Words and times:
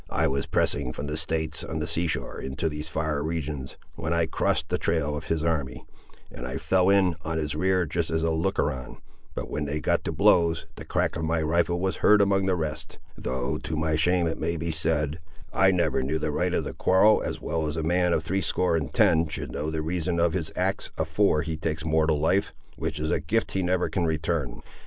"I 0.09 0.27
was 0.27 0.47
passing 0.47 0.93
from 0.93 1.05
the 1.05 1.15
States 1.15 1.63
on 1.63 1.77
the 1.77 1.85
sea 1.85 2.07
shore 2.07 2.41
into 2.41 2.67
these 2.67 2.89
far 2.89 3.21
regions, 3.21 3.77
when 3.93 4.13
I 4.13 4.25
cross'd 4.25 4.69
the 4.69 4.79
trail 4.79 5.15
of 5.15 5.27
his 5.27 5.43
army, 5.43 5.85
and 6.31 6.47
I 6.47 6.57
fell 6.57 6.89
in, 6.89 7.13
on 7.23 7.37
his 7.37 7.53
rear, 7.53 7.85
just 7.85 8.09
as 8.09 8.23
a 8.23 8.31
looker 8.31 8.71
on; 8.71 8.97
but 9.35 9.47
when 9.51 9.65
they 9.65 9.79
got 9.79 10.03
to 10.05 10.11
blows, 10.11 10.65
the 10.75 10.85
crack 10.85 11.15
of 11.17 11.23
my 11.23 11.39
rifle 11.43 11.79
was 11.79 11.97
heard 11.97 12.19
among 12.19 12.47
the 12.47 12.55
rest, 12.55 12.97
though 13.15 13.59
to 13.59 13.75
my 13.77 13.95
shame 13.95 14.25
it 14.25 14.39
may 14.39 14.57
be 14.57 14.71
said, 14.71 15.19
I 15.53 15.69
never 15.69 16.01
knew 16.01 16.17
the 16.17 16.31
right 16.31 16.51
of 16.55 16.63
the 16.63 16.73
quarrel 16.73 17.21
as 17.21 17.39
well 17.39 17.67
as 17.67 17.77
a 17.77 17.83
man 17.83 18.11
of 18.11 18.23
threescore 18.23 18.75
and 18.75 18.91
ten 18.91 19.27
should 19.27 19.51
know 19.51 19.69
the 19.69 19.83
reason 19.83 20.19
of 20.19 20.33
his 20.33 20.51
acts 20.55 20.89
afore 20.97 21.43
he 21.43 21.57
takes 21.57 21.85
mortal 21.85 22.19
life, 22.19 22.55
which 22.75 22.99
is 22.99 23.11
a 23.11 23.19
gift 23.19 23.51
he 23.51 23.61
never 23.61 23.87
can 23.87 24.05
return!" 24.05 24.61